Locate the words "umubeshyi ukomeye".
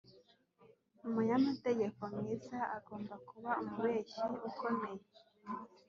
3.63-5.03